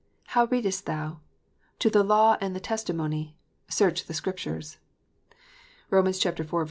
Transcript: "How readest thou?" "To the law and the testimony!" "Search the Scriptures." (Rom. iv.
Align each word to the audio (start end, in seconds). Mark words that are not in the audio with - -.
"How 0.29 0.45
readest 0.45 0.87
thou?" 0.87 1.19
"To 1.77 1.87
the 1.91 2.01
law 2.03 2.35
and 2.41 2.55
the 2.55 2.59
testimony!" 2.59 3.35
"Search 3.69 4.05
the 4.05 4.15
Scriptures." 4.15 4.77
(Rom. 5.91 6.07
iv. 6.07 6.53